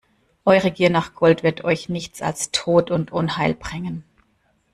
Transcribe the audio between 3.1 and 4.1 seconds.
Unheil bringen!